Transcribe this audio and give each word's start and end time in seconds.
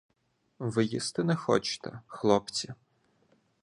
—Ви 0.59 0.85
їсти 0.85 1.23
не 1.23 1.35
хочете, 1.35 2.01
хлопці? 2.07 2.73